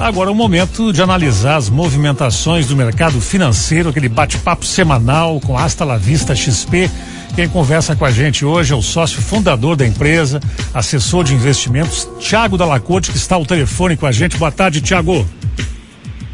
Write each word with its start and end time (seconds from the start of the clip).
Agora 0.00 0.30
é 0.30 0.32
o 0.32 0.34
momento 0.34 0.94
de 0.94 1.02
analisar 1.02 1.56
as 1.56 1.68
movimentações 1.68 2.66
do 2.66 2.74
mercado 2.74 3.20
financeiro, 3.20 3.90
aquele 3.90 4.08
bate-papo 4.08 4.64
semanal 4.64 5.38
com 5.42 5.58
Asta 5.58 5.84
La 5.84 5.98
Vista 5.98 6.34
XP. 6.34 6.90
Quem 7.36 7.46
conversa 7.46 7.94
com 7.94 8.06
a 8.06 8.10
gente 8.10 8.42
hoje 8.42 8.72
é 8.72 8.76
o 8.76 8.80
sócio 8.80 9.20
fundador 9.20 9.76
da 9.76 9.86
empresa, 9.86 10.40
assessor 10.72 11.22
de 11.22 11.34
investimentos, 11.34 12.08
Tiago 12.18 12.56
Dalacote, 12.56 13.10
que 13.10 13.18
está 13.18 13.34
ao 13.34 13.44
telefone 13.44 13.94
com 13.94 14.06
a 14.06 14.10
gente. 14.10 14.38
Boa 14.38 14.50
tarde, 14.50 14.80
Tiago. 14.80 15.28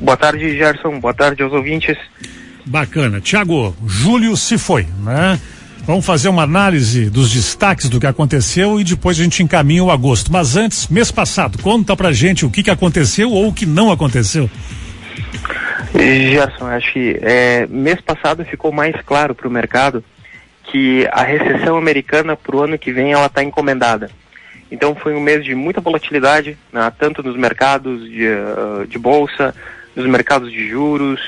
Boa 0.01 0.17
tarde, 0.17 0.57
Gerson. 0.57 1.01
Boa 1.01 1.13
tarde 1.13 1.43
aos 1.43 1.53
ouvintes. 1.53 1.99
Bacana. 2.65 3.21
Tiago, 3.21 3.75
julho 3.85 4.37
se 4.37 4.57
foi, 4.59 4.87
né? 5.03 5.41
Vamos 5.87 6.05
fazer 6.05 6.29
uma 6.29 6.43
análise 6.43 7.09
dos 7.09 7.33
destaques 7.33 7.89
do 7.89 8.01
que 8.01 8.09
aconteceu 8.09 8.81
e 8.81 8.83
depois 8.83 9.21
a 9.21 9.23
gente 9.23 9.41
encaminha 9.41 9.85
o 9.85 9.91
agosto. 9.93 10.33
Mas 10.33 10.57
antes, 10.57 10.89
mês 10.89 11.13
passado, 11.13 11.63
conta 11.63 11.97
pra 11.97 12.11
gente 12.11 12.45
o 12.45 12.51
que, 12.51 12.65
que 12.65 12.71
aconteceu 12.73 13.31
ou 13.31 13.47
o 13.47 13.53
que 13.53 13.65
não 13.65 13.93
aconteceu. 13.93 14.51
Gerson, 15.95 16.67
acho 16.67 16.93
que 16.93 17.21
é, 17.23 17.69
mês 17.69 18.01
passado 18.01 18.45
ficou 18.45 18.73
mais 18.73 18.97
claro 19.03 19.33
para 19.33 19.47
o 19.47 19.51
mercado 19.51 20.03
que 20.65 21.09
a 21.13 21.23
recessão 21.23 21.77
americana 21.77 22.37
para 22.37 22.57
o 22.57 22.65
ano 22.65 22.77
que 22.77 22.91
vem 22.93 23.13
ela 23.13 23.27
está 23.27 23.45
encomendada. 23.45 24.11
Então 24.73 24.97
foi 24.97 25.15
um 25.15 25.21
mês 25.21 25.45
de 25.45 25.55
muita 25.55 25.81
volatilidade, 25.81 26.59
né, 26.73 26.93
tanto 26.99 27.23
nos 27.23 27.37
mercados 27.37 28.03
de, 28.03 28.27
uh, 28.27 28.87
de, 28.89 28.99
bolsa, 28.99 29.55
nos 29.95 30.07
mercados 30.07 30.51
de 30.51 30.69
juros, 30.69 31.21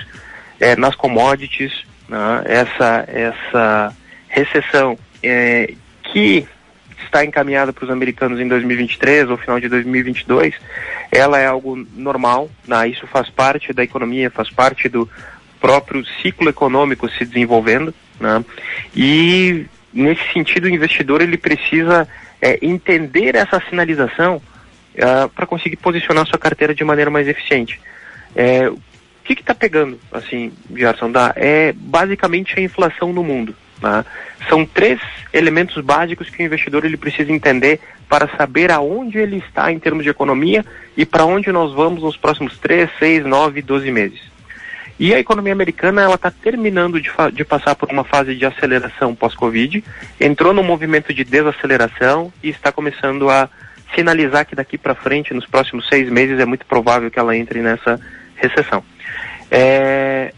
é, 0.59 0.75
nas 0.75 0.97
commodities. 0.97 1.73
Né, 2.09 2.43
essa, 2.47 3.05
essa 3.07 3.95
recessão 4.29 4.99
é, 5.23 5.75
que 6.05 6.47
está 7.05 7.25
encaminhada 7.25 7.73
para 7.73 7.85
os 7.85 7.91
americanos 7.91 8.41
em 8.41 8.49
2023 8.49 9.31
ou 9.31 9.37
final 9.37 9.59
de 9.61 9.69
2022, 9.69 10.55
ela 11.11 11.39
é 11.39 11.47
algo 11.47 11.77
normal, 11.95 12.51
né? 12.67 12.89
isso 12.89 13.07
faz 13.07 13.31
parte 13.31 13.73
da 13.73 13.83
economia, 13.83 14.31
faz 14.31 14.51
parte 14.51 14.89
do 14.89 15.09
próprio 15.61 16.05
ciclo 16.23 16.49
econômico 16.49 17.09
se 17.09 17.25
desenvolvendo, 17.25 17.95
né? 18.21 18.45
e 18.95 19.67
nesse 19.93 20.33
sentido 20.33 20.65
o 20.65 20.69
investidor 20.69 21.21
ele 21.21 21.37
precisa 21.37 22.07
é, 22.41 22.59
entender 22.63 23.35
essa 23.35 23.61
sinalização 23.69 24.37
uh, 24.37 25.29
para 25.31 25.47
conseguir 25.47 25.77
posicionar 25.77 26.27
sua 26.27 26.39
carteira 26.39 26.75
de 26.75 26.85
maneira 26.85 27.11
mais 27.11 27.27
eficiente. 27.27 27.81
É, 28.35 28.69
o 28.69 28.79
que 29.25 29.35
está 29.35 29.55
pegando, 29.55 29.99
assim, 30.13 30.53
Gerson? 30.75 31.11
Dá? 31.11 31.33
É 31.37 31.73
basicamente 31.73 32.59
a 32.59 32.63
inflação 32.63 33.13
no 33.13 33.23
mundo. 33.23 33.55
Né? 33.83 34.05
São 34.49 34.65
três 34.65 35.01
elementos 35.33 35.83
básicos 35.83 36.31
que 36.31 36.43
o 36.43 36.47
investidor 36.47 36.85
ele 36.85 36.97
precisa 36.97 37.33
entender 37.33 37.81
para 38.09 38.29
saber 38.37 38.71
aonde 38.71 39.19
ele 39.19 39.37
está 39.37 39.71
em 39.71 39.79
termos 39.79 40.03
de 40.03 40.11
economia 40.11 40.65
e 40.97 41.05
para 41.05 41.25
onde 41.25 41.53
nós 41.53 41.73
vamos 41.75 42.03
nos 42.03 42.17
próximos 42.17 42.59
3, 42.59 42.89
6, 42.99 43.27
9, 43.27 43.63
12 43.63 43.91
meses. 43.91 44.21
E 44.99 45.15
a 45.15 45.21
economia 45.21 45.53
americana 45.53 46.03
ela 46.03 46.17
está 46.17 46.31
terminando 46.31 47.01
de, 47.01 47.11
de, 47.33 47.45
passar 47.45 47.77
por 47.77 47.89
uma 47.91 48.03
fase 48.03 48.35
de 48.35 48.45
aceleração 48.45 49.15
pós-Covid, 49.15 49.85
entrou 50.21 50.53
num 50.53 50.65
movimento 50.65 51.15
de 51.15 51.23
desaceleração 51.23 52.33
e 52.43 52.49
está 52.49 52.73
começando 52.73 53.31
a 53.31 53.49
sinalizar 53.95 54.45
que 54.45 54.57
daqui 54.57 54.77
para 54.77 54.97
frente, 54.97 55.33
nos 55.33 55.47
próximos 55.47 55.89
seis 55.89 56.11
meses, 56.11 56.41
é 56.41 56.45
muito 56.45 56.67
provável 56.67 57.11
que 57.11 57.19
ela 57.19 57.37
entre 57.37 57.63
nessa 57.63 58.01
recessão. 58.35 58.83
É, 59.51 60.35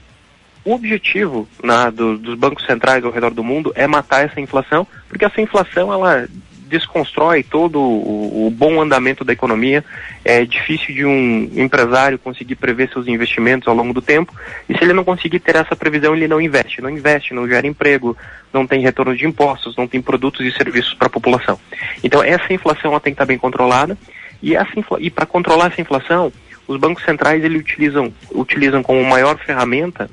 o 0.64 0.74
objetivo 0.74 1.48
né, 1.62 1.90
do, 1.90 2.18
dos 2.18 2.34
bancos 2.34 2.64
centrais 2.66 3.04
ao 3.04 3.10
redor 3.10 3.32
do 3.32 3.42
mundo 3.42 3.72
é 3.74 3.86
matar 3.86 4.24
essa 4.24 4.40
inflação, 4.40 4.86
porque 5.08 5.24
essa 5.24 5.40
inflação 5.40 5.92
ela 5.92 6.28
desconstrói 6.70 7.42
todo 7.42 7.80
o, 7.80 8.46
o, 8.46 8.50
bom 8.50 8.80
andamento 8.80 9.24
da 9.24 9.32
economia. 9.32 9.84
É 10.24 10.44
difícil 10.44 10.94
de 10.94 11.04
um 11.04 11.50
empresário 11.56 12.18
conseguir 12.18 12.54
prever 12.54 12.88
seus 12.92 13.08
investimentos 13.08 13.66
ao 13.66 13.74
longo 13.74 13.92
do 13.92 14.00
tempo. 14.00 14.32
E 14.68 14.78
se 14.78 14.84
ele 14.84 14.92
não 14.92 15.02
conseguir 15.02 15.40
ter 15.40 15.56
essa 15.56 15.74
previsão, 15.74 16.14
ele 16.14 16.28
não 16.28 16.40
investe. 16.40 16.80
Não 16.80 16.88
investe, 16.88 17.34
não 17.34 17.48
gera 17.48 17.66
emprego, 17.66 18.16
não 18.52 18.66
tem 18.66 18.80
retorno 18.80 19.16
de 19.16 19.26
impostos, 19.26 19.76
não 19.76 19.88
tem 19.88 20.00
produtos 20.00 20.46
e 20.46 20.52
serviços 20.52 20.94
para 20.94 21.08
a 21.08 21.10
população. 21.10 21.58
Então 22.04 22.22
essa 22.22 22.52
inflação 22.52 22.92
ela 22.92 23.00
tem 23.00 23.12
que 23.12 23.16
estar 23.16 23.26
bem 23.26 23.38
controlada. 23.38 23.98
E, 24.40 24.54
e 25.00 25.10
para 25.10 25.26
controlar 25.26 25.66
essa 25.72 25.80
inflação, 25.80 26.32
os 26.68 26.78
bancos 26.78 27.04
centrais 27.04 27.42
eles 27.42 27.60
utilizam, 27.60 28.12
utilizam 28.30 28.82
como 28.82 29.04
maior 29.04 29.36
ferramenta 29.38 30.08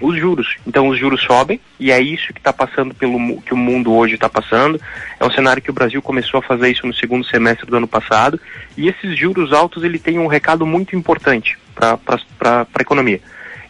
os 0.00 0.18
juros. 0.18 0.56
Então 0.66 0.88
os 0.88 0.98
juros 0.98 1.22
sobem 1.22 1.60
e 1.78 1.92
é 1.92 2.00
isso 2.00 2.32
que 2.32 2.40
está 2.40 2.52
passando 2.52 2.94
pelo 2.94 3.40
que 3.42 3.52
o 3.52 3.56
mundo 3.56 3.92
hoje 3.92 4.14
está 4.14 4.28
passando. 4.28 4.80
É 5.18 5.24
um 5.24 5.30
cenário 5.30 5.62
que 5.62 5.70
o 5.70 5.74
Brasil 5.74 6.00
começou 6.00 6.38
a 6.38 6.42
fazer 6.42 6.70
isso 6.70 6.86
no 6.86 6.94
segundo 6.94 7.24
semestre 7.24 7.66
do 7.66 7.76
ano 7.76 7.86
passado 7.86 8.40
e 8.76 8.88
esses 8.88 9.16
juros 9.18 9.52
altos 9.52 9.84
ele 9.84 9.98
tem 9.98 10.18
um 10.18 10.26
recado 10.26 10.64
muito 10.64 10.96
importante 10.96 11.58
para 11.74 12.66
a 12.74 12.80
economia. 12.80 13.20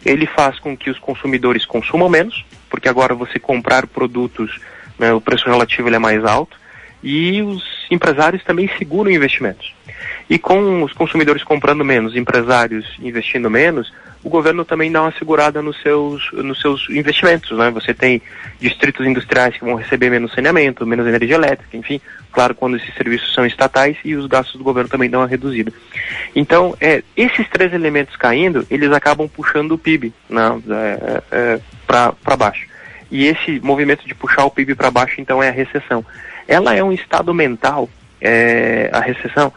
Ele 0.05 0.25
faz 0.25 0.57
com 0.59 0.75
que 0.75 0.89
os 0.89 0.97
consumidores 0.97 1.65
consumam 1.65 2.09
menos, 2.09 2.43
porque 2.69 2.89
agora 2.89 3.13
você 3.13 3.37
comprar 3.37 3.85
produtos, 3.85 4.59
né, 4.97 5.13
o 5.13 5.21
preço 5.21 5.47
relativo 5.47 5.87
ele 5.87 5.97
é 5.97 5.99
mais 5.99 6.23
alto 6.25 6.59
e 7.03 7.41
os 7.41 7.63
empresários 7.89 8.43
também 8.43 8.69
seguram 8.77 9.11
investimentos. 9.11 9.73
E 10.29 10.39
com 10.39 10.83
os 10.83 10.93
consumidores 10.93 11.43
comprando 11.43 11.83
menos, 11.83 12.15
empresários 12.15 12.85
investindo 12.99 13.49
menos, 13.49 13.91
o 14.23 14.29
governo 14.29 14.63
também 14.63 14.91
dá 14.91 15.01
uma 15.01 15.11
segurada 15.13 15.61
nos 15.61 15.81
seus, 15.81 16.31
nos 16.33 16.61
seus 16.61 16.89
investimentos. 16.89 17.57
Né? 17.57 17.71
Você 17.71 17.93
tem 17.93 18.21
distritos 18.59 19.05
industriais 19.05 19.57
que 19.57 19.65
vão 19.65 19.75
receber 19.75 20.09
menos 20.09 20.33
saneamento, 20.33 20.85
menos 20.85 21.07
energia 21.07 21.35
elétrica, 21.35 21.75
enfim, 21.75 21.99
claro, 22.31 22.53
quando 22.53 22.77
esses 22.77 22.93
serviços 22.93 23.33
são 23.33 23.45
estatais 23.45 23.97
e 24.05 24.15
os 24.15 24.27
gastos 24.27 24.57
do 24.57 24.63
governo 24.63 24.89
também 24.89 25.09
dão 25.09 25.21
uma 25.21 25.27
reduzida. 25.27 25.73
Então, 26.35 26.75
é, 26.79 27.03
esses 27.17 27.47
três 27.49 27.73
elementos 27.73 28.15
caindo, 28.15 28.65
eles 28.69 28.91
acabam 28.91 29.27
puxando 29.27 29.71
o 29.71 29.77
PIB 29.77 30.13
né, 30.29 30.61
é, 30.69 31.23
é, 31.31 31.59
para 31.87 32.37
baixo. 32.37 32.67
E 33.09 33.25
esse 33.25 33.59
movimento 33.59 34.07
de 34.07 34.15
puxar 34.15 34.45
o 34.45 34.51
PIB 34.51 34.75
para 34.75 34.91
baixo, 34.91 35.19
então, 35.19 35.41
é 35.41 35.49
a 35.49 35.51
recessão. 35.51 36.05
Ela 36.47 36.75
é 36.75 36.83
um 36.83 36.93
estado 36.93 37.33
mental, 37.33 37.89
é, 38.21 38.89
a 38.93 38.99
recessão, 38.99 39.51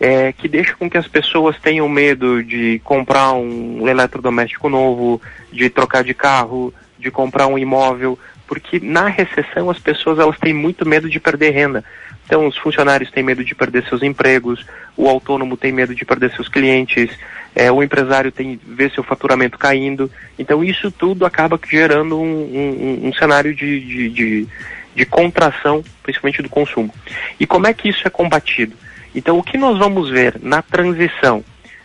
é, 0.00 0.32
que 0.32 0.48
deixa 0.48 0.74
com 0.74 0.88
que 0.88 0.98
as 0.98 1.08
pessoas 1.08 1.58
tenham 1.58 1.88
medo 1.88 2.42
de 2.42 2.80
comprar 2.84 3.32
um 3.32 3.88
eletrodoméstico 3.88 4.68
novo, 4.68 5.20
de 5.52 5.68
trocar 5.68 6.04
de 6.04 6.14
carro, 6.14 6.72
de 6.98 7.10
comprar 7.10 7.46
um 7.46 7.58
imóvel, 7.58 8.18
porque 8.46 8.80
na 8.80 9.08
recessão 9.08 9.70
as 9.70 9.78
pessoas 9.78 10.18
elas 10.18 10.38
têm 10.38 10.54
muito 10.54 10.86
medo 10.86 11.08
de 11.08 11.18
perder 11.18 11.50
renda. 11.50 11.84
Então 12.24 12.46
os 12.46 12.56
funcionários 12.58 13.10
têm 13.10 13.22
medo 13.22 13.42
de 13.42 13.54
perder 13.54 13.84
seus 13.88 14.02
empregos, 14.02 14.64
o 14.96 15.08
autônomo 15.08 15.56
tem 15.56 15.72
medo 15.72 15.94
de 15.94 16.04
perder 16.04 16.30
seus 16.32 16.48
clientes, 16.48 17.10
é, 17.54 17.72
o 17.72 17.82
empresário 17.82 18.30
tem 18.30 18.60
ver 18.64 18.90
seu 18.92 19.02
faturamento 19.02 19.58
caindo. 19.58 20.10
Então 20.38 20.62
isso 20.62 20.90
tudo 20.90 21.24
acaba 21.24 21.58
gerando 21.68 22.18
um, 22.18 22.22
um, 22.22 23.08
um 23.08 23.12
cenário 23.14 23.54
de, 23.54 23.80
de, 23.80 24.10
de, 24.10 24.48
de 24.94 25.06
contração, 25.06 25.82
principalmente 26.02 26.42
do 26.42 26.48
consumo. 26.48 26.94
E 27.40 27.46
como 27.46 27.66
é 27.66 27.72
que 27.72 27.88
isso 27.88 28.06
é 28.06 28.10
combatido? 28.10 28.76
Então, 29.14 29.38
o 29.38 29.42
que 29.42 29.56
nós 29.56 29.78
vamos 29.78 30.10
ver 30.10 30.38
na 30.42 30.62
transição 30.62 31.44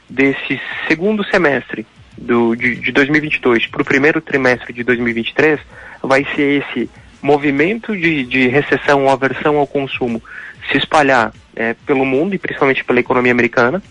desse 0.10 0.60
segundo 0.88 1.24
semestre 1.24 1.86
do, 2.18 2.56
de, 2.56 2.76
de 2.76 2.92
2022 2.92 3.68
para 3.68 3.82
o 3.82 3.86
primeiro 3.86 4.22
trimestre 4.22 4.72
de 4.74 4.84
2023 4.84 5.60
vai 6.02 6.26
ser 6.36 6.64
esse 6.64 6.90
movimento 7.22 7.96
de, 7.98 8.24
de 8.24 8.48
recessão 8.48 9.04
ou 9.04 9.10
aversão 9.10 9.58
ao 9.58 9.66
consumo 9.66 10.22
se 10.70 10.78
espalhar 10.78 11.34
é, 11.56 11.74
pelo 11.86 12.06
mundo 12.06 12.36
e 12.36 12.38
principalmente 12.38 12.84
pela 12.84 13.00
economia 13.00 13.32
americana. 13.32 13.82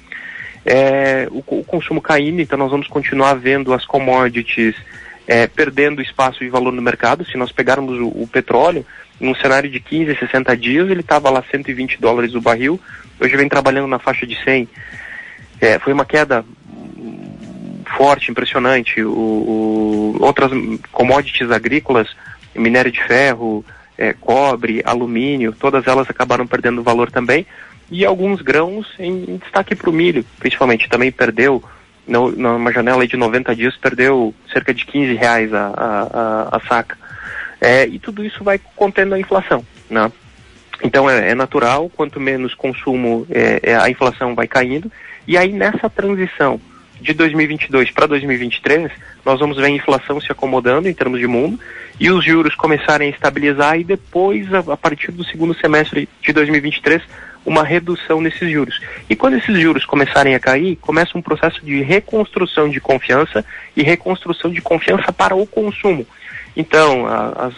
É, 0.64 1.26
o, 1.30 1.38
o, 1.38 1.64
consumo 1.64 2.00
caindo, 2.00 2.40
então 2.40 2.58
nós 2.58 2.70
vamos 2.70 2.86
continuar 2.86 3.34
vendo 3.34 3.72
as 3.72 3.84
commodities 3.84 4.76
é, 5.26 5.46
perdendo 5.46 6.00
espaço 6.00 6.40
de 6.40 6.48
valor 6.48 6.72
no 6.72 6.82
mercado. 6.82 7.24
Se 7.24 7.36
nós 7.36 7.50
pegarmos 7.50 7.98
o, 7.98 8.08
o 8.08 8.28
petróleo, 8.30 8.86
num 9.18 9.34
cenário 9.34 9.70
de 9.70 9.80
15, 9.80 10.16
60 10.16 10.56
dias, 10.56 10.90
ele 10.90 11.00
estava 11.00 11.30
lá 11.30 11.42
120 11.50 12.00
dólares 12.00 12.34
o 12.34 12.40
barril, 12.40 12.80
hoje 13.22 13.36
vem 13.36 13.48
trabalhando 13.48 13.86
na 13.86 13.98
faixa 13.98 14.26
de 14.26 14.36
100. 14.42 14.68
É, 15.60 15.78
foi 15.78 15.92
uma 15.92 16.04
queda 16.04 16.44
forte, 17.96 18.30
impressionante. 18.30 19.02
O, 19.02 19.10
o, 19.10 20.16
outras 20.20 20.50
commodities 20.90 21.50
agrícolas, 21.50 22.08
minério 22.54 22.90
de 22.90 23.02
ferro, 23.04 23.64
é, 23.96 24.12
cobre, 24.12 24.82
alumínio, 24.84 25.52
todas 25.52 25.86
elas 25.86 26.08
acabaram 26.08 26.46
perdendo 26.46 26.82
valor 26.82 27.10
também. 27.10 27.46
E 27.90 28.04
alguns 28.04 28.40
grãos 28.40 28.86
em, 28.98 29.24
em 29.28 29.36
destaque 29.36 29.74
para 29.74 29.90
o 29.90 29.92
milho, 29.92 30.24
principalmente, 30.38 30.88
também 30.88 31.12
perdeu, 31.12 31.62
no, 32.06 32.32
numa 32.32 32.72
janela 32.72 33.06
de 33.06 33.16
90 33.16 33.54
dias, 33.54 33.76
perdeu 33.76 34.34
cerca 34.52 34.72
de 34.72 34.84
15 34.86 35.14
reais 35.14 35.52
a, 35.52 35.66
a, 35.68 36.02
a, 36.02 36.56
a 36.56 36.60
saca. 36.68 36.96
É, 37.60 37.86
e 37.86 37.98
tudo 37.98 38.24
isso 38.24 38.42
vai 38.42 38.58
contendo 38.74 39.14
a 39.14 39.20
inflação. 39.20 39.64
Né? 39.88 40.10
Então 40.82 41.08
é, 41.08 41.30
é 41.30 41.34
natural, 41.34 41.90
quanto 41.90 42.20
menos 42.20 42.54
consumo, 42.54 43.26
é, 43.30 43.60
é, 43.62 43.76
a 43.76 43.90
inflação 43.90 44.34
vai 44.34 44.46
caindo. 44.46 44.90
E 45.26 45.36
aí 45.36 45.52
nessa 45.52 45.88
transição 45.90 46.60
de 47.00 47.12
2022 47.12 47.90
para 47.90 48.06
2023, 48.06 48.90
nós 49.24 49.38
vamos 49.38 49.56
ver 49.56 49.66
a 49.66 49.70
inflação 49.70 50.20
se 50.20 50.30
acomodando 50.30 50.88
em 50.88 50.94
termos 50.94 51.20
de 51.20 51.26
mundo 51.26 51.58
e 52.00 52.10
os 52.10 52.24
juros 52.24 52.54
começarem 52.54 53.08
a 53.08 53.10
estabilizar 53.10 53.78
e 53.78 53.84
depois, 53.84 54.52
a, 54.52 54.58
a 54.72 54.76
partir 54.76 55.12
do 55.12 55.24
segundo 55.24 55.54
semestre 55.54 56.08
de 56.20 56.32
2023, 56.32 57.02
uma 57.44 57.64
redução 57.64 58.20
nesses 58.20 58.50
juros. 58.50 58.80
E 59.08 59.16
quando 59.16 59.36
esses 59.36 59.58
juros 59.58 59.84
começarem 59.84 60.34
a 60.34 60.40
cair, 60.40 60.76
começa 60.76 61.18
um 61.18 61.22
processo 61.22 61.64
de 61.64 61.82
reconstrução 61.82 62.68
de 62.68 62.80
confiança 62.80 63.44
e 63.76 63.82
reconstrução 63.82 64.50
de 64.50 64.60
confiança 64.60 65.12
para 65.12 65.34
o 65.34 65.46
consumo. 65.46 66.06
Então, 66.54 67.06
as, 67.06 67.54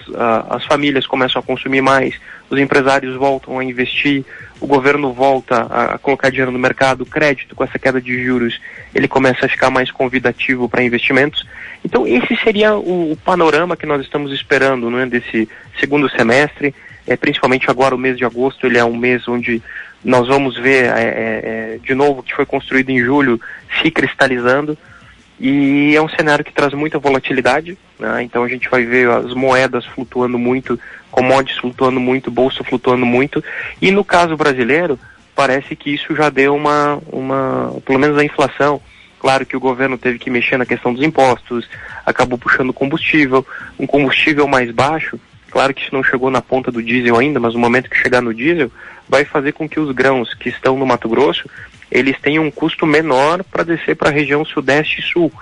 as 0.50 0.64
famílias 0.64 1.06
começam 1.06 1.40
a 1.40 1.42
consumir 1.42 1.80
mais, 1.80 2.14
os 2.48 2.58
empresários 2.58 3.16
voltam 3.16 3.58
a 3.58 3.64
investir, 3.64 4.24
o 4.60 4.66
governo 4.66 5.12
volta 5.12 5.62
a, 5.62 5.98
colocar 5.98 6.30
dinheiro 6.30 6.52
no 6.52 6.58
mercado, 6.58 7.02
o 7.02 7.06
crédito 7.06 7.56
com 7.56 7.64
essa 7.64 7.78
queda 7.78 8.00
de 8.00 8.24
juros, 8.24 8.60
ele 8.94 9.08
começa 9.08 9.46
a 9.46 9.48
ficar 9.48 9.68
mais 9.68 9.90
convidativo 9.90 10.68
para 10.68 10.82
investimentos. 10.82 11.44
Então, 11.84 12.06
esse 12.06 12.34
seria 12.36 12.74
o, 12.74 13.12
o, 13.12 13.16
panorama 13.16 13.76
que 13.76 13.86
nós 13.86 14.00
estamos 14.00 14.32
esperando 14.32 14.90
né, 14.90 15.06
desse 15.06 15.48
segundo 15.78 16.08
semestre, 16.08 16.74
é, 17.06 17.16
principalmente 17.16 17.70
agora 17.70 17.94
o 17.94 17.98
mês 17.98 18.16
de 18.16 18.24
agosto, 18.24 18.66
ele 18.66 18.78
é 18.78 18.84
um 18.84 18.96
mês 18.96 19.28
onde 19.28 19.62
nós 20.02 20.26
vamos 20.26 20.56
ver 20.56 20.86
é, 20.86 21.00
é, 21.00 21.74
é 21.74 21.78
de 21.82 21.94
novo 21.94 22.20
o 22.20 22.22
que 22.22 22.34
foi 22.34 22.46
construído 22.46 22.90
em 22.90 23.00
julho 23.00 23.40
se 23.82 23.90
cristalizando. 23.90 24.76
E 25.38 25.94
é 25.96 26.00
um 26.00 26.08
cenário 26.08 26.44
que 26.44 26.52
traz 26.52 26.72
muita 26.72 26.98
volatilidade, 26.98 27.76
né? 27.98 28.22
então 28.22 28.44
a 28.44 28.48
gente 28.48 28.68
vai 28.68 28.84
ver 28.84 29.10
as 29.10 29.34
moedas 29.34 29.84
flutuando 29.84 30.38
muito, 30.38 30.78
commodities 31.10 31.60
flutuando 31.60 31.98
muito, 31.98 32.30
bolsa 32.30 32.62
flutuando 32.62 33.04
muito, 33.04 33.42
e 33.82 33.90
no 33.90 34.04
caso 34.04 34.36
brasileiro, 34.36 34.98
parece 35.34 35.74
que 35.74 35.92
isso 35.92 36.14
já 36.14 36.30
deu 36.30 36.54
uma, 36.54 37.00
uma 37.10 37.76
pelo 37.84 37.98
menos 37.98 38.16
a 38.16 38.24
inflação, 38.24 38.80
claro 39.24 39.46
que 39.46 39.56
o 39.56 39.60
governo 39.60 39.96
teve 39.96 40.18
que 40.18 40.28
mexer 40.28 40.58
na 40.58 40.66
questão 40.66 40.92
dos 40.92 41.02
impostos, 41.02 41.66
acabou 42.04 42.36
puxando 42.36 42.74
combustível, 42.74 43.46
um 43.78 43.86
combustível 43.86 44.46
mais 44.46 44.70
baixo, 44.70 45.18
claro 45.50 45.72
que 45.72 45.80
isso 45.80 45.94
não 45.94 46.04
chegou 46.04 46.30
na 46.30 46.42
ponta 46.42 46.70
do 46.70 46.82
diesel 46.82 47.16
ainda, 47.16 47.40
mas 47.40 47.54
no 47.54 47.58
momento 47.58 47.88
que 47.88 47.96
chegar 47.96 48.20
no 48.20 48.34
diesel, 48.34 48.70
vai 49.08 49.24
fazer 49.24 49.52
com 49.52 49.66
que 49.66 49.80
os 49.80 49.90
grãos 49.92 50.34
que 50.34 50.50
estão 50.50 50.76
no 50.76 50.84
Mato 50.84 51.08
Grosso 51.08 51.48
eles 51.90 52.20
têm 52.20 52.38
um 52.38 52.50
custo 52.50 52.84
menor 52.84 53.42
para 53.44 53.64
descer 53.64 53.96
para 53.96 54.10
a 54.10 54.12
região 54.12 54.44
sudeste 54.44 55.00
e 55.00 55.02
sul. 55.02 55.32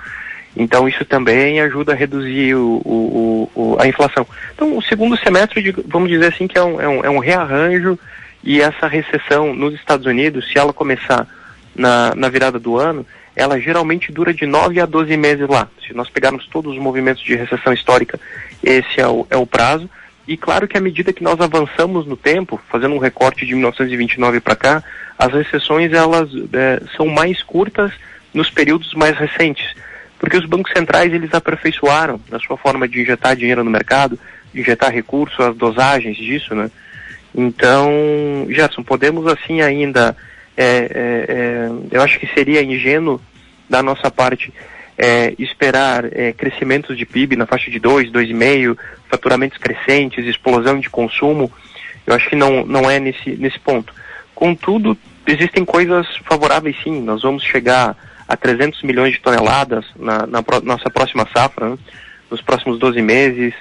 Então 0.57 0.89
isso 0.89 1.05
também 1.05 1.61
ajuda 1.61 1.93
a 1.93 1.97
reduzir 1.97 2.55
o, 2.55 2.81
o, 2.85 3.51
o, 3.53 3.77
a 3.81 3.89
inflação. 3.89 4.25
Então 4.55 4.77
o 4.77 4.83
segundo 4.83 5.17
semestre, 5.17 5.75
vamos 5.89 6.09
dizer 6.09 6.33
assim, 6.33 6.47
que 6.47 6.57
é 6.57 6.63
um, 6.63 6.81
é 6.81 6.89
um, 6.89 7.05
é 7.07 7.11
um 7.11 7.19
rearranjo 7.19 7.99
e 8.45 8.61
essa 8.61 8.87
recessão 8.87 9.53
nos 9.53 9.75
Estados 9.75 10.07
Unidos, 10.07 10.49
se 10.49 10.57
ela 10.57 10.73
começar 10.73 11.27
na, 11.75 12.15
na 12.15 12.29
virada 12.29 12.61
do 12.61 12.79
ano, 12.79 13.05
ela 13.35 13.61
geralmente 13.61 14.13
dura 14.13 14.33
de 14.33 14.47
9 14.47 14.81
a 14.81 14.87
12 14.87 15.17
meses 15.17 15.49
lá. 15.49 15.69
Se 15.87 15.95
nós 15.95 16.09
pegarmos 16.09 16.47
todos 16.47 16.73
os 16.73 16.79
movimentos 16.79 17.23
de 17.23 17.35
recessão 17.35 17.73
histórica, 17.73 18.19
esse 18.63 19.01
é 19.01 19.07
o, 19.07 19.27
é 19.31 19.37
o 19.37 19.47
prazo. 19.47 19.89
E 20.27 20.37
claro 20.37 20.69
que 20.69 20.79
à 20.79 20.81
medida 20.81 21.13
que 21.13 21.23
nós 21.23 21.41
avançamos 21.41 22.07
no 22.07 22.17
tempo, 22.17 22.61
fazendo 22.69 22.95
um 22.95 22.99
recorte 22.99 23.45
de 23.45 23.55
1929 23.55 24.41
para 24.41 24.55
cá, 24.55 24.85
as 25.19 25.33
recessões 25.33 25.93
elas 25.93 26.31
é, 26.53 26.81
são 26.97 27.07
mais 27.07 27.43
curtas 27.43 27.93
nos 28.33 28.51
períodos 28.51 28.95
mais 28.95 29.17
recentes, 29.17 29.75
porque 30.19 30.37
os 30.37 30.47
bancos 30.47 30.73
centrais 30.73 31.13
eles 31.13 31.35
aperfeiçoaram 31.35 32.21
na 32.31 32.39
sua 32.39 32.57
forma 32.57 32.89
de 32.89 33.03
injetar 33.03 33.37
dinheiro 33.37 33.65
no 33.65 33.71
mercado, 33.71 34.19
injetar 34.55 34.91
recursos, 34.91 35.39
as 35.41 35.57
dosagens 35.57 36.17
disso, 36.17 36.55
né? 36.55 36.71
Então, 37.35 38.47
Gerson, 38.51 38.83
podemos 38.83 39.27
assim 39.27 39.63
ainda, 39.63 40.17
é, 40.57 40.65
é, 40.65 41.27
é 41.29 41.71
eu 41.91 42.03
acho 42.03 42.19
que 42.19 42.27
seria 42.35 42.63
ingênuo 42.63 43.21
da 43.69 43.83
nossa 43.83 44.11
parte 44.11 44.53
é, 44.97 45.35
esperar 45.39 46.05
é, 46.13 46.33
crescimentos 46.33 46.97
de 46.97 47.07
PIB 47.07 47.37
na 47.37 47.47
faixa 47.47 47.71
de 47.71 47.79
2, 47.79 48.11
2,5, 48.11 48.77
faturamentos 49.09 49.59
crescentes, 49.59 50.27
explosão 50.27 50.79
de 50.79 50.91
consumo, 50.91 51.51
eu 52.07 52.15
acho 52.15 52.29
que 52.29 52.37
não, 52.37 52.65
não 52.67 52.91
é 52.91 52.99
nesse, 52.99 53.31
nesse 53.31 53.59
ponto. 53.59 53.95
Contudo, 54.35 54.97
existem 55.27 55.65
coisas 55.65 56.07
favoráveis 56.25 56.77
sim, 56.83 57.01
nós 57.03 57.23
vamos 57.23 57.43
chegar 57.43 57.97
a 58.29 58.37
300 58.37 58.83
milhões 58.83 59.13
de 59.13 59.21
toneladas 59.21 59.85
na, 59.97 60.27
na 60.27 60.43
pro, 60.43 60.61
nossa 60.63 60.91
próxima 60.91 61.27
safra, 61.35 61.71
né? 61.71 61.79
nos 62.31 62.41
próximos 62.41 62.79
12 62.79 63.03
meses. 63.03 63.55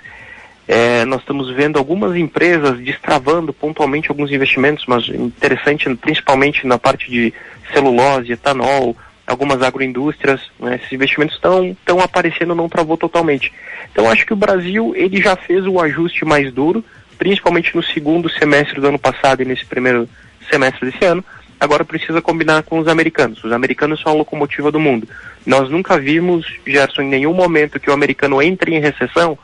É, 0.68 1.04
nós 1.06 1.22
estamos 1.22 1.50
vendo 1.52 1.78
algumas 1.78 2.16
empresas 2.16 2.80
destravando 2.80 3.52
pontualmente 3.52 4.10
alguns 4.10 4.32
investimentos, 4.32 4.86
mas 4.88 5.08
interessante 5.10 5.94
principalmente 5.96 6.66
na 6.66 6.78
parte 6.78 7.10
de 7.10 7.34
celulose, 7.74 8.32
etanol, 8.32 8.96
algumas 9.26 9.62
agroindústrias, 9.62 10.42
né, 10.60 10.76
esses 10.76 10.92
investimentos 10.92 11.36
estão 11.36 12.00
aparecendo, 12.00 12.56
não 12.56 12.70
travou 12.70 12.98
totalmente. 12.98 13.52
Então 13.92 14.10
acho 14.10 14.26
que 14.26 14.34
o 14.34 14.38
Brasil 14.38 14.94
ele 14.96 15.22
já 15.22 15.36
fez 15.36 15.66
o 15.66 15.80
ajuste 15.80 16.24
mais 16.26 16.54
duro, 16.54 16.84
principalmente 17.18 17.76
no 17.76 17.84
segundo 17.84 18.30
semestre 18.30 18.80
do 18.80 18.88
ano 18.88 19.00
passado 19.00 19.42
e 19.42 19.46
nesse 19.46 19.66
primeiro 19.66 20.08
semestre 20.50 20.90
desse 20.90 21.04
ano. 21.06 21.24
Agora 21.60 21.86
precisa 21.86 22.22
combinar 22.22 22.64
com 22.64 22.80
os 22.80 22.88
americanos. 22.88 23.44
Os 23.44 23.52
americanos 23.52 24.02
são 24.02 24.12
a 24.12 24.16
locomotiva 24.16 24.72
do 24.72 24.80
mundo. 24.80 25.08
Nós 25.46 25.70
nunca 25.70 25.98
vimos, 26.00 26.48
Gerson, 26.66 27.04
em 27.04 27.10
nenhum 27.10 27.34
momento 27.34 27.80
que 27.80 27.90
o 27.90 27.94
americano 27.94 28.42
entre 28.42 28.74
em 28.74 28.80
recessão 28.80 29.38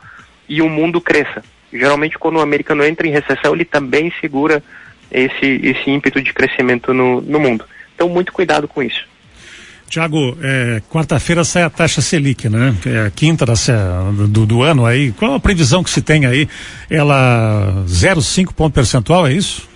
e 0.48 0.62
o 0.62 0.68
mundo 0.68 1.00
cresça. 1.00 1.42
Geralmente 1.72 2.18
quando 2.18 2.36
o 2.36 2.40
americano 2.40 2.84
entra 2.84 3.06
em 3.06 3.10
recessão, 3.10 3.54
ele 3.54 3.64
também 3.64 4.12
segura 4.20 4.62
esse, 5.10 5.60
esse 5.62 5.90
ímpeto 5.90 6.20
de 6.22 6.32
crescimento 6.32 6.94
no, 6.94 7.20
no 7.20 7.38
mundo. 7.38 7.64
Então 7.94 8.08
muito 8.08 8.32
cuidado 8.32 8.66
com 8.66 8.82
isso. 8.82 9.06
Tiago, 9.88 10.36
é, 10.42 10.82
quarta-feira 10.90 11.42
sai 11.44 11.62
a 11.62 11.70
taxa 11.70 12.02
Selic, 12.02 12.48
né? 12.48 12.74
É 12.84 13.06
a 13.06 13.10
quinta 13.10 13.46
da, 13.46 13.54
do, 14.28 14.44
do, 14.44 14.62
ano 14.62 14.84
aí. 14.84 15.12
Qual 15.12 15.34
a 15.34 15.40
previsão 15.40 15.82
que 15.82 15.88
se 15.88 16.02
tem 16.02 16.26
aí? 16.26 16.46
Ela 16.90 17.84
0,5 17.86 18.52
ponto 18.52 18.74
percentual, 18.74 19.26
é 19.26 19.32
isso? 19.32 19.66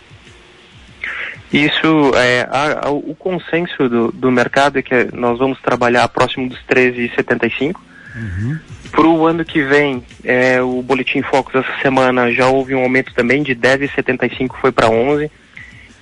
Isso, 1.50 2.12
é, 2.14 2.46
a, 2.50 2.88
a, 2.88 2.90
o 2.90 3.14
consenso 3.14 3.88
do, 3.88 4.12
do 4.12 4.30
mercado 4.30 4.78
é 4.78 4.82
que 4.82 5.08
nós 5.14 5.38
vamos 5.38 5.60
trabalhar 5.60 6.06
próximo 6.08 6.48
dos 6.48 6.58
13,75. 6.70 7.76
Uhum. 8.14 8.58
Para 8.92 9.06
o 9.08 9.26
ano 9.26 9.44
que 9.44 9.62
vem, 9.62 10.04
é, 10.22 10.60
o 10.62 10.82
Boletim 10.82 11.22
Focus 11.22 11.54
essa 11.54 11.80
semana 11.80 12.30
já 12.30 12.46
houve 12.46 12.74
um 12.74 12.82
aumento 12.82 13.12
também 13.14 13.42
de 13.42 13.56
10,75 13.56 14.54
foi 14.60 14.70
para 14.70 14.88
11. 14.88 15.30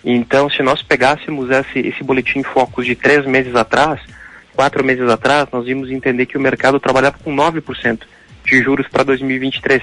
Então, 0.04 0.50
se 0.50 0.62
nós 0.62 0.82
pegássemos 0.82 1.50
esse, 1.50 1.78
esse 1.78 2.02
boletim 2.02 2.42
focus 2.42 2.86
de 2.86 2.94
três 2.94 3.24
meses 3.26 3.54
atrás, 3.54 4.00
quatro 4.54 4.82
meses 4.84 5.08
atrás, 5.08 5.48
nós 5.52 5.66
íamos 5.66 5.90
entender 5.90 6.26
que 6.26 6.36
o 6.36 6.40
mercado 6.40 6.80
trabalhava 6.80 7.18
com 7.22 7.34
9% 7.34 8.00
de 8.44 8.62
juros 8.62 8.88
para 8.88 9.04
2023. 9.04 9.82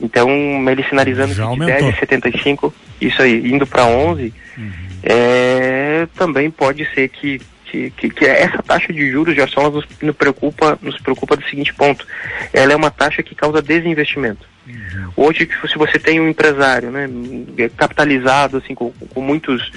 Então, 0.00 0.30
ele 0.70 0.84
sinalizando 0.84 1.34
Já 1.34 1.48
que 1.48 1.56
de 1.56 1.64
10,75, 1.64 2.72
isso 3.00 3.20
aí, 3.20 3.50
indo 3.50 3.66
para 3.66 3.84
11, 3.84 4.32
uhum. 4.56 4.72
é, 5.02 6.06
também 6.14 6.50
pode 6.50 6.88
ser 6.94 7.08
que, 7.08 7.40
que, 7.70 7.90
que, 7.90 8.10
que, 8.10 8.24
essa 8.24 8.62
taxa 8.62 8.92
de 8.92 9.10
juros 9.10 9.36
já 9.36 9.46
só 9.46 9.70
nos, 9.70 9.84
nos, 10.00 10.16
preocupa, 10.16 10.78
nos 10.80 10.98
preocupa 10.98 11.36
do 11.36 11.44
seguinte 11.44 11.72
ponto. 11.74 12.06
Ela 12.52 12.72
é 12.72 12.76
uma 12.76 12.90
taxa 12.90 13.22
que 13.22 13.34
causa 13.34 13.62
desinvestimento. 13.62 14.46
Uhum. 14.66 15.12
Hoje, 15.16 15.48
se 15.66 15.78
você 15.78 15.98
tem 15.98 16.20
um 16.20 16.28
empresário 16.28 16.90
né, 16.90 17.08
capitalizado, 17.76 18.58
assim, 18.58 18.74
com, 18.74 18.90
com 18.90 19.20
muitos 19.20 19.70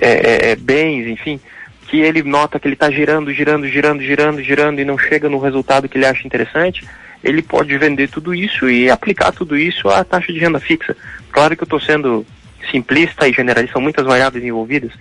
é, 0.00 0.10
é, 0.10 0.50
é, 0.50 0.56
bens, 0.56 1.06
enfim, 1.06 1.40
que 1.88 2.00
ele 2.00 2.22
nota 2.22 2.58
que 2.58 2.66
ele 2.66 2.74
está 2.74 2.90
girando, 2.90 3.32
girando, 3.32 3.68
girando, 3.68 4.02
girando, 4.02 4.42
girando 4.42 4.80
e 4.80 4.84
não 4.84 4.98
chega 4.98 5.28
no 5.28 5.38
resultado 5.38 5.88
que 5.88 5.98
ele 5.98 6.06
acha 6.06 6.26
interessante, 6.26 6.86
ele 7.22 7.42
pode 7.42 7.76
vender 7.76 8.08
tudo 8.08 8.34
isso 8.34 8.68
e 8.68 8.90
aplicar 8.90 9.32
tudo 9.32 9.56
isso 9.56 9.88
à 9.88 10.04
taxa 10.04 10.32
de 10.32 10.38
renda 10.38 10.60
fixa. 10.60 10.96
Claro 11.30 11.56
que 11.56 11.62
eu 11.62 11.66
estou 11.66 11.80
sendo 11.80 12.26
simplista 12.70 13.28
e 13.28 13.32
generalista, 13.32 13.74
são 13.74 13.82
muitas 13.82 14.04
variáveis 14.04 14.44
envolvidas, 14.44 14.92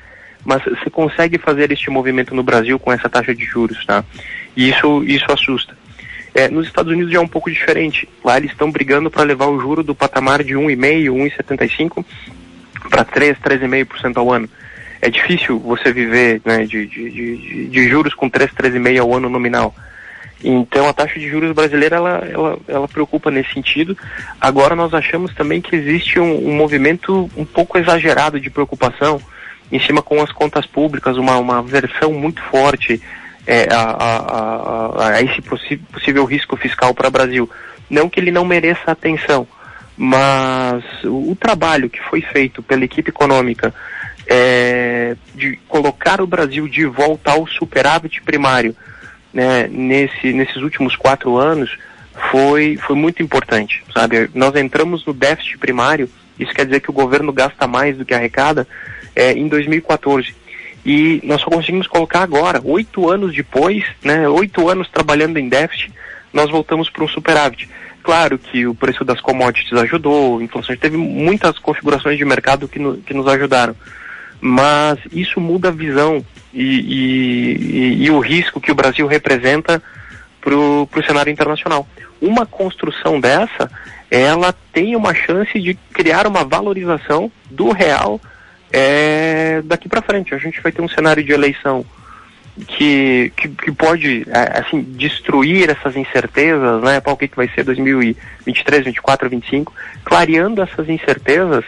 mas 0.45 0.63
você 0.63 0.89
consegue 0.91 1.39
fazer 1.39 1.71
este 1.71 1.89
movimento 1.89 2.35
no 2.35 2.43
Brasil 2.43 2.77
com 2.77 2.93
essa 2.93 3.09
taxa 3.09 3.33
de 3.33 3.43
juros, 3.43 3.83
tá? 3.83 4.05
E 4.55 4.69
isso, 4.69 5.03
isso 5.03 5.25
assusta. 5.29 5.75
É, 6.35 6.47
nos 6.49 6.67
Estados 6.67 6.91
Unidos 6.91 7.11
já 7.11 7.17
é 7.17 7.21
um 7.21 7.27
pouco 7.27 7.49
diferente. 7.49 8.07
Lá 8.23 8.37
eles 8.37 8.51
estão 8.51 8.69
brigando 8.69 9.09
para 9.09 9.23
levar 9.23 9.47
o 9.47 9.59
juro 9.59 9.81
do 9.81 9.95
patamar 9.95 10.43
de 10.43 10.53
1,5%, 10.53 11.09
1,75% 11.09 12.05
para 12.89 13.03
3%, 13.03 13.37
3,5% 13.41 14.17
ao 14.17 14.31
ano. 14.31 14.47
É 15.01 15.09
difícil 15.09 15.59
você 15.59 15.91
viver 15.91 16.41
né, 16.45 16.65
de, 16.65 16.85
de, 16.85 17.09
de, 17.09 17.67
de, 17.67 17.89
juros 17.89 18.13
com 18.13 18.29
3, 18.29 18.51
3,5% 18.51 18.99
ao 18.99 19.15
ano 19.15 19.29
nominal. 19.29 19.73
Então 20.43 20.87
a 20.87 20.93
taxa 20.93 21.19
de 21.19 21.27
juros 21.27 21.53
brasileira 21.53 21.95
ela, 21.95 22.27
ela, 22.29 22.59
ela 22.67 22.87
preocupa 22.87 23.31
nesse 23.31 23.53
sentido. 23.53 23.97
Agora 24.39 24.75
nós 24.75 24.93
achamos 24.93 25.33
também 25.33 25.61
que 25.61 25.75
existe 25.75 26.19
um, 26.19 26.49
um 26.49 26.55
movimento 26.55 27.29
um 27.35 27.45
pouco 27.45 27.77
exagerado 27.77 28.39
de 28.39 28.49
preocupação 28.49 29.19
em 29.71 29.79
cima 29.79 30.01
com 30.01 30.21
as 30.21 30.31
contas 30.31 30.65
públicas, 30.65 31.17
uma, 31.17 31.37
uma 31.37 31.61
versão 31.61 32.13
muito 32.13 32.41
forte 32.43 33.01
é, 33.47 33.67
a, 33.71 33.81
a, 33.81 34.17
a, 34.17 35.07
a, 35.09 35.21
esse 35.21 35.41
possível 35.41 36.25
risco 36.25 36.55
fiscal 36.55 36.93
para 36.93 37.07
o 37.07 37.11
Brasil. 37.11 37.49
Não 37.89 38.09
que 38.09 38.19
ele 38.19 38.31
não 38.31 38.45
mereça 38.45 38.91
atenção, 38.91 39.47
mas 39.97 40.83
o, 41.03 41.31
o 41.31 41.35
trabalho 41.35 41.89
que 41.89 42.01
foi 42.01 42.21
feito 42.21 42.63
pela 42.63 42.83
equipe 42.83 43.09
econômica 43.09 43.73
é, 44.27 45.15
de 45.35 45.57
colocar 45.67 46.21
o 46.21 46.27
Brasil 46.27 46.67
de 46.67 46.85
volta 46.85 47.31
ao 47.31 47.45
superávit 47.47 48.21
primário 48.21 48.75
né, 49.33 49.67
nesse, 49.67 50.33
nesses 50.33 50.57
últimos 50.57 50.95
quatro 50.95 51.37
anos 51.37 51.77
foi, 52.31 52.77
foi 52.77 52.95
muito 52.95 53.21
importante, 53.21 53.83
sabe? 53.93 54.29
Nós 54.33 54.55
entramos 54.55 55.05
no 55.05 55.13
déficit 55.13 55.57
primário, 55.57 56.09
isso 56.39 56.53
quer 56.53 56.65
dizer 56.65 56.79
que 56.79 56.89
o 56.89 56.93
governo 56.93 57.33
gasta 57.33 57.67
mais 57.67 57.97
do 57.97 58.05
que 58.05 58.13
arrecada, 58.13 58.65
é, 59.15 59.31
em 59.33 59.47
2014. 59.47 60.35
E 60.85 61.19
nós 61.23 61.41
só 61.41 61.49
conseguimos 61.49 61.87
colocar 61.87 62.21
agora, 62.21 62.61
oito 62.63 63.09
anos 63.09 63.33
depois, 63.33 63.83
né, 64.03 64.29
oito 64.29 64.69
anos 64.69 64.87
trabalhando 64.89 65.37
em 65.37 65.49
déficit, 65.49 65.91
nós 66.31 66.51
voltamos 66.51 66.89
para 66.89 67.03
um 67.03 67.07
superávit. 67.07 67.67
Claro 68.03 68.37
que 68.37 68.67
o 68.67 68.75
preço 68.75 69.03
das 69.03 69.19
commodities 69.19 69.73
ajudou, 69.73 70.39
inflação 70.39 70.75
teve 70.75 70.95
muitas 70.95 71.57
configurações 71.57 72.19
de 72.19 72.25
mercado 72.25 72.67
que, 72.67 72.77
no, 72.77 72.97
que 72.97 73.15
nos 73.15 73.27
ajudaram. 73.27 73.75
Mas 74.39 74.99
isso 75.11 75.39
muda 75.39 75.69
a 75.69 75.71
visão 75.71 76.23
e, 76.53 76.63
e, 76.63 77.57
e, 77.57 78.03
e 78.03 78.11
o 78.11 78.19
risco 78.19 78.61
que 78.61 78.71
o 78.71 78.75
Brasil 78.75 79.07
representa 79.07 79.81
para 80.39 80.55
o 80.55 80.87
cenário 81.07 81.31
internacional. 81.31 81.87
Uma 82.21 82.45
construção 82.45 83.19
dessa, 83.19 83.71
ela 84.11 84.53
tem 84.71 84.95
uma 84.95 85.15
chance 85.15 85.59
de 85.59 85.73
criar 85.91 86.27
uma 86.27 86.43
valorização 86.43 87.31
do 87.49 87.71
real 87.71 88.21
é, 88.71 89.61
daqui 89.63 89.87
para 89.87 90.01
frente. 90.01 90.33
A 90.33 90.37
gente 90.37 90.61
vai 90.61 90.71
ter 90.71 90.81
um 90.81 90.89
cenário 90.89 91.23
de 91.23 91.31
eleição 91.31 91.85
que, 92.67 93.31
que, 93.35 93.49
que, 93.49 93.71
pode 93.71 94.25
é, 94.27 94.59
assim 94.59 94.81
destruir 94.81 95.69
essas 95.69 95.95
incertezas, 95.95 96.81
né, 96.81 96.99
para 97.01 97.13
o 97.13 97.17
que, 97.17 97.27
que 97.27 97.35
vai 97.35 97.49
ser 97.49 97.63
2023, 97.63 98.85
24, 98.85 99.29
25, 99.29 99.73
clareando 100.03 100.61
essas 100.61 100.87
incertezas 100.87 101.65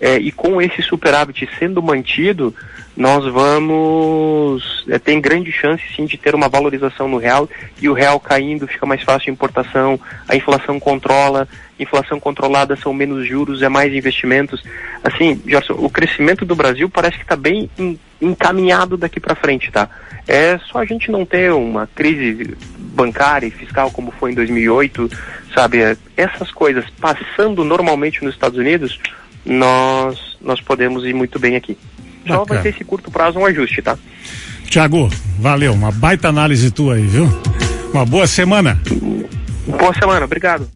é, 0.00 0.16
e 0.16 0.30
com 0.30 0.60
esse 0.60 0.80
superávit 0.82 1.48
sendo 1.58 1.82
mantido, 1.82 2.54
nós 2.96 3.24
vamos 3.32 4.84
é, 4.88 4.98
tem 4.98 5.20
grande 5.20 5.52
chance 5.52 5.82
sim 5.94 6.04
de 6.04 6.16
ter 6.16 6.34
uma 6.34 6.48
valorização 6.48 7.08
no 7.08 7.16
real 7.16 7.48
e 7.80 7.88
o 7.88 7.92
real 7.92 8.18
caindo 8.18 8.66
fica 8.66 8.86
mais 8.86 9.02
fácil 9.02 9.30
a 9.30 9.32
importação, 9.32 10.00
a 10.28 10.36
inflação 10.36 10.80
controla, 10.80 11.48
inflação 11.78 12.18
controlada 12.18 12.76
são 12.76 12.92
menos 12.92 13.26
juros, 13.26 13.62
é 13.62 13.68
mais 13.68 13.92
investimentos. 13.92 14.62
Assim, 15.02 15.40
Gerson, 15.46 15.74
o 15.74 15.88
crescimento 15.88 16.44
do 16.44 16.56
Brasil 16.56 16.88
parece 16.88 17.16
que 17.16 17.22
está 17.22 17.36
bem 17.36 17.70
encaminhado 18.20 18.96
daqui 18.96 19.20
para 19.20 19.34
frente, 19.34 19.70
tá? 19.70 19.88
É 20.26 20.58
só 20.58 20.78
a 20.78 20.84
gente 20.84 21.10
não 21.10 21.24
ter 21.24 21.52
uma 21.52 21.88
crise 21.94 22.56
bancária 22.76 23.46
e 23.46 23.50
fiscal 23.50 23.90
como 23.90 24.10
foi 24.10 24.32
em 24.32 24.34
2008, 24.34 25.10
sabe? 25.54 25.78
Essas 26.16 26.50
coisas 26.50 26.84
passando 27.00 27.64
normalmente 27.64 28.24
nos 28.24 28.34
Estados 28.34 28.58
Unidos, 28.58 28.98
nós 29.48 30.36
nós 30.40 30.60
podemos 30.60 31.04
ir 31.04 31.14
muito 31.14 31.38
bem 31.38 31.56
aqui. 31.56 31.76
Só 32.26 32.44
vai 32.44 32.62
ser 32.62 32.68
esse 32.68 32.84
curto 32.84 33.10
prazo 33.10 33.38
um 33.38 33.46
ajuste, 33.46 33.82
tá? 33.82 33.98
Tiago, 34.68 35.08
valeu, 35.38 35.72
uma 35.72 35.90
baita 35.90 36.28
análise 36.28 36.70
tua 36.70 36.94
aí, 36.94 37.06
viu? 37.06 37.26
Uma 37.92 38.04
boa 38.04 38.26
semana. 38.26 38.80
Boa 39.66 39.94
semana, 39.94 40.24
obrigado. 40.24 40.66